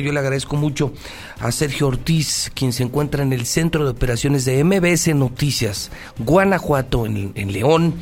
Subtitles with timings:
[0.00, 0.92] Yo le agradezco mucho
[1.40, 5.90] a Sergio Ortiz, quien se encuentra en el Centro de Operaciones de MBS Noticias,
[6.24, 7.94] Guanajuato, en, León,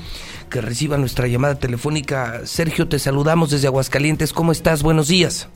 [0.50, 2.44] que reciba nuestra llamada telefónica.
[2.44, 4.34] Sergio, te saludamos desde Aguascalientes.
[4.34, 4.82] ¿Cómo estás?
[4.82, 5.48] Buenos días.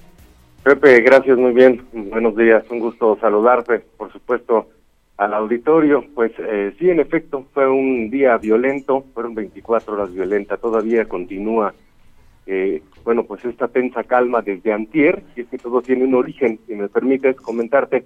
[0.63, 1.83] Pepe, gracias, muy bien.
[1.93, 4.71] Buenos días, un gusto saludarte, por supuesto,
[5.19, 6.07] al auditorio.
[6.15, 11.75] Pues eh, sí, en efecto, fue un día violento, fueron 24 horas violentas, todavía continúa
[12.53, 16.59] eh, bueno, pues esta tensa calma desde antier, y es que todo tiene un origen,
[16.67, 18.05] si me permites comentarte,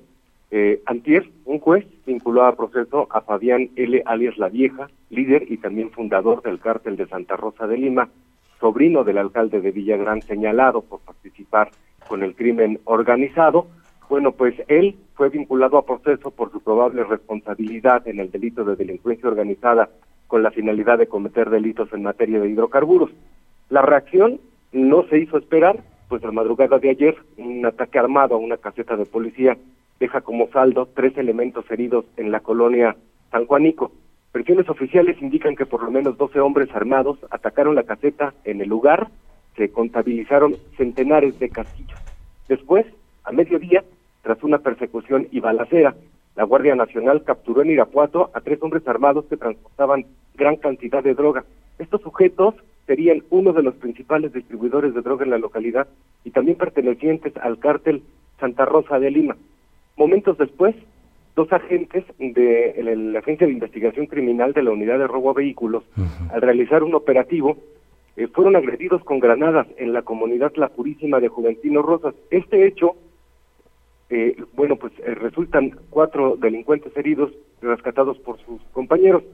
[0.50, 4.02] eh, antier, un juez vinculó a proceso a Fabián L.
[4.04, 8.10] alias La Vieja, líder y también fundador del cártel de Santa Rosa de Lima,
[8.60, 11.70] sobrino del alcalde de Villagrán señalado por participar
[12.06, 13.68] con el crimen organizado.
[14.10, 18.76] Bueno, pues él fue vinculado a proceso por su probable responsabilidad en el delito de
[18.76, 19.88] delincuencia organizada
[20.26, 23.10] con la finalidad de cometer delitos en materia de hidrocarburos.
[23.74, 24.38] La reacción
[24.70, 28.96] no se hizo esperar, pues la madrugada de ayer un ataque armado a una caseta
[28.96, 29.58] de policía
[29.98, 32.94] deja como saldo tres elementos heridos en la colonia
[33.32, 33.90] San Juanico.
[34.32, 38.68] Versiones oficiales indican que por lo menos 12 hombres armados atacaron la caseta en el
[38.68, 39.08] lugar,
[39.56, 41.98] se contabilizaron centenares de castillos.
[42.46, 42.86] Después,
[43.24, 43.82] a mediodía,
[44.22, 45.96] tras una persecución y balacera,
[46.36, 50.06] la Guardia Nacional capturó en Irapuato a tres hombres armados que transportaban
[50.36, 51.44] gran cantidad de droga.
[51.80, 52.54] Estos sujetos
[52.86, 55.88] serían uno de los principales distribuidores de droga en la localidad
[56.24, 58.02] y también pertenecientes al cártel
[58.38, 59.36] Santa Rosa de Lima.
[59.96, 60.74] Momentos después,
[61.36, 62.74] dos agentes de
[63.12, 65.84] la Agencia de Investigación Criminal de la Unidad de Robo a Vehículos,
[66.30, 67.56] al realizar un operativo,
[68.16, 72.14] eh, fueron agredidos con granadas en la comunidad La Purísima de Juventino Rosas.
[72.30, 72.94] Este hecho,
[74.08, 79.24] eh, bueno, pues eh, resultan cuatro delincuentes heridos rescatados por sus compañeros.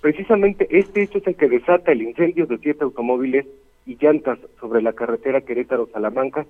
[0.00, 3.46] Precisamente este hecho es el que desata el incendio de siete automóviles
[3.84, 6.46] y llantas sobre la carretera Querétaro-Salamanca,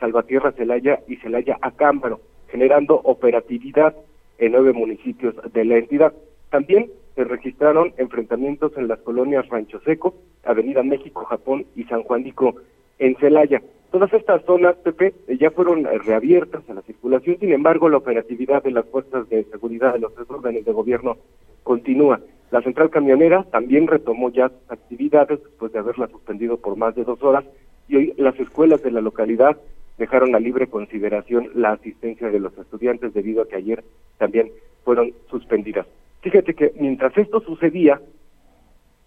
[0.00, 3.94] Salvatierra Celaya y Celaya Acámbaro, generando operatividad
[4.38, 6.12] en nueve municipios de la entidad.
[6.50, 10.14] También se registraron enfrentamientos en las colonias Rancho Seco,
[10.44, 12.56] Avenida México, Japón y San Juanico
[12.98, 13.62] en Celaya.
[13.90, 18.70] Todas estas zonas, Pepe, ya fueron reabiertas a la circulación, sin embargo, la operatividad de
[18.70, 21.16] las fuerzas de seguridad de los tres órdenes de gobierno
[21.62, 22.20] continúa.
[22.50, 27.22] La central camionera también retomó ya actividades después de haberla suspendido por más de dos
[27.22, 27.44] horas
[27.88, 29.58] y hoy las escuelas de la localidad
[29.98, 33.84] dejaron a libre consideración la asistencia de los estudiantes debido a que ayer
[34.16, 34.50] también
[34.84, 35.86] fueron suspendidas.
[36.22, 38.00] Fíjate que mientras esto sucedía,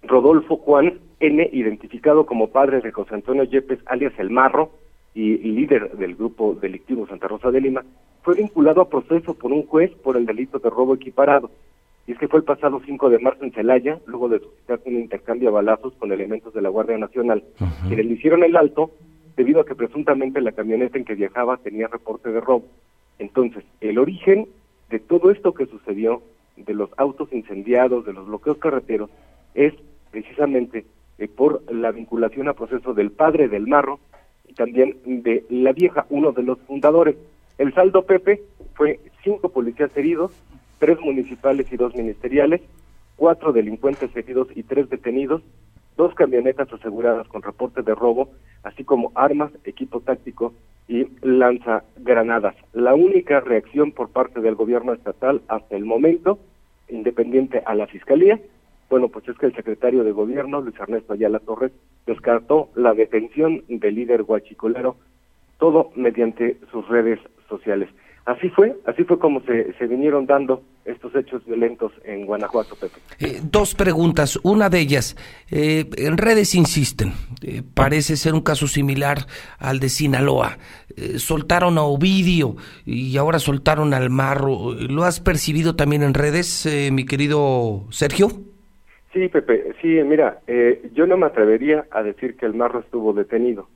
[0.03, 4.71] Rodolfo Juan N., identificado como padre de José Antonio Yepes, alias El Marro,
[5.13, 7.83] y líder del grupo delictivo Santa Rosa de Lima,
[8.23, 11.51] fue vinculado a proceso por un juez por el delito de robo equiparado.
[12.11, 14.95] Y es que fue el pasado 5 de marzo en Celaya, luego de suscitar un
[14.95, 17.41] intercambio a balazos con elementos de la Guardia Nacional,
[17.87, 18.91] que le hicieron el alto
[19.37, 22.65] debido a que presuntamente la camioneta en que viajaba tenía reporte de robo.
[23.17, 24.49] Entonces, el origen
[24.89, 26.21] de todo esto que sucedió,
[26.57, 29.09] de los autos incendiados, de los bloqueos carreteros,
[29.53, 29.73] es
[30.11, 30.83] precisamente
[31.17, 34.01] eh, por la vinculación a proceso del padre del marro
[34.49, 37.15] y también de la vieja, uno de los fundadores.
[37.57, 38.41] El saldo Pepe
[38.73, 40.33] fue cinco policías heridos,
[40.81, 42.59] tres municipales y dos ministeriales,
[43.15, 45.43] cuatro delincuentes heridos y tres detenidos,
[45.95, 48.31] dos camionetas aseguradas con reporte de robo,
[48.63, 50.53] así como armas, equipo táctico
[50.87, 52.55] y lanzagranadas.
[52.73, 56.39] La única reacción por parte del gobierno estatal hasta el momento,
[56.89, 58.39] independiente a la fiscalía,
[58.89, 61.71] bueno, pues es que el secretario de gobierno, Luis Ernesto Ayala Torres,
[62.07, 64.95] descartó la detención del líder guachicolero,
[65.59, 67.87] todo mediante sus redes sociales.
[68.25, 72.99] Así fue, así fue como se, se vinieron dando estos hechos violentos en Guanajuato, Pepe.
[73.19, 74.39] Eh, dos preguntas.
[74.43, 75.15] Una de ellas,
[75.49, 79.19] eh, en redes insisten, eh, parece ser un caso similar
[79.57, 80.57] al de Sinaloa.
[81.17, 84.73] soltaron a Ovidio y ahora soltaron al Marro.
[84.73, 88.27] ¿Lo has percibido también en redes, mi querido Sergio?
[89.13, 90.41] Sí, Pepe, sí, mira,
[90.93, 93.67] yo no me atrevería a decir que el Marro estuvo detenido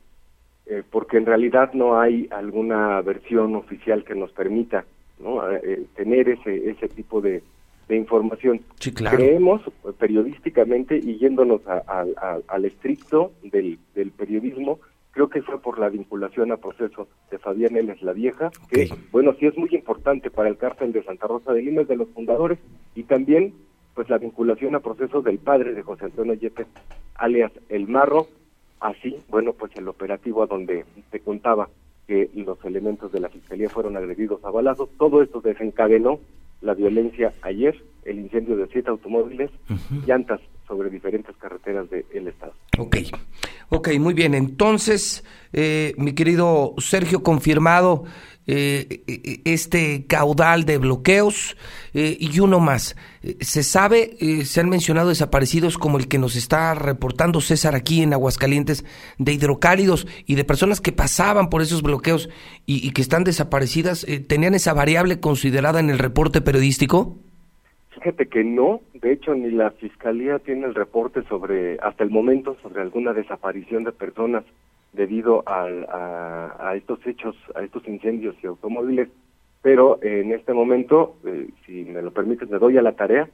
[0.67, 4.85] eh, porque en realidad no hay alguna versión oficial que nos permita
[5.19, 5.50] ¿no?
[5.50, 7.44] Eh, tener ese, ese tipo de,
[7.89, 8.62] información.
[8.79, 14.79] Creemos eh, periodísticamente y yéndonos al estricto del, del periodismo,
[15.12, 19.35] creo que fue por la vinculación a proceso de Fabián Eles la Vieja, que, bueno,
[19.39, 22.09] sí es muy importante para el cárcel de Santa Rosa de Lima, es de los
[22.09, 22.57] fundadores,
[22.95, 23.53] y también,
[23.94, 26.68] pues, la vinculación a proceso del padre de José Antonio Yepes,
[27.15, 28.27] alias El Marro,
[28.85, 31.69] Así, bueno, pues el operativo a donde se contaba
[32.05, 36.19] que los elementos de la Fiscalía fueron agredidos a balazos, todo esto desencadenó
[36.61, 39.49] la violencia ayer, el incendio de siete automóviles,
[40.05, 42.53] llantas sobre diferentes carreteras del estado.
[43.69, 44.33] Ok, muy bien.
[44.33, 45.23] Entonces,
[45.53, 48.03] eh, mi querido Sergio, confirmado
[48.47, 51.57] eh, este caudal de bloqueos
[51.94, 52.95] eh, y uno más.
[53.39, 58.13] Se sabe, se han mencionado desaparecidos como el que nos está reportando César aquí en
[58.13, 58.85] Aguascalientes,
[59.18, 62.29] de hidrocálidos y de personas que pasaban por esos bloqueos
[62.68, 64.06] y, y que están desaparecidas.
[64.27, 67.25] ¿Tenían esa variable considerada en el reporte periodístico?
[67.95, 72.57] Fíjate que no, de hecho ni la fiscalía tiene el reporte sobre, hasta el momento,
[72.62, 74.44] sobre alguna desaparición de personas
[74.92, 79.09] debido a, estos hechos, a estos incendios y automóviles,
[79.62, 83.30] pero en este momento, eh, si me lo permites, me doy a la tarea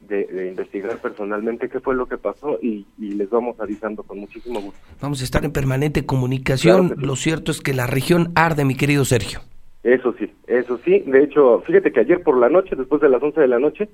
[0.00, 4.80] de, investigar personalmente qué fue lo que pasó y, les vamos avisando con muchísimo gusto.
[5.00, 6.94] Vamos a estar en permanente comunicación.
[6.98, 9.40] Lo cierto es que la región arde, mi querido Sergio.
[9.84, 11.00] Eso sí, eso sí.
[11.06, 13.88] De hecho, fíjate que ayer por la noche, después de las 11 de la noche,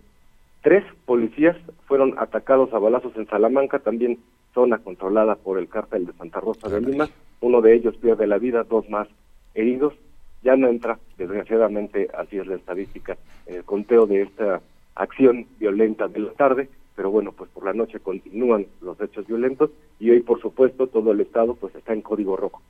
[0.62, 1.56] Tres policías
[1.87, 4.19] fueron atacados a balazos en Salamanca, también
[4.52, 7.08] zona controlada por el cártel de Santa Rosa de Lima.
[7.40, 9.08] Uno de ellos pierde la vida, dos más
[9.54, 9.94] heridos.
[10.42, 13.16] Ya no entra, desgraciadamente, así es la estadística,
[13.46, 14.60] en el conteo de esta
[14.94, 19.70] acción violenta de la tarde, pero bueno, pues por la noche continúan los hechos violentos
[19.98, 22.60] y hoy, por supuesto, todo el Estado pues está en código rojo.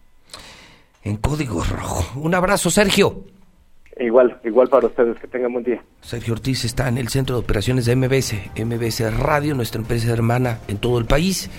[1.02, 2.20] En código rojo.
[2.20, 3.24] Un abrazo, Sergio.
[3.98, 5.82] Igual, igual para ustedes, que tengan buen día.
[6.00, 10.58] Sergio Ortiz está en el centro de operaciones de MBS, MBS Radio, nuestra empresa hermana
[10.68, 11.50] en todo el país.